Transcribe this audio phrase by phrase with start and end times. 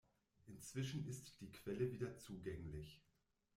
[0.47, 2.99] Inzwischen ist die Quelle wieder zugänglich.